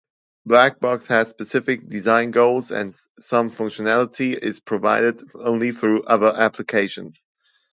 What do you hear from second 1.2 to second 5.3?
specific design goals, and some functionality is provided